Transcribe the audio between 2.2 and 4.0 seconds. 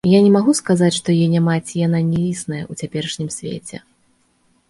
існая ў цяперашнім свеце.